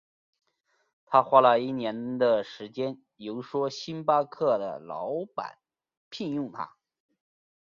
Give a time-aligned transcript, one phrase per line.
[1.05, 5.59] 他花了一年的时间游说星巴克的老板
[6.09, 6.75] 聘用他。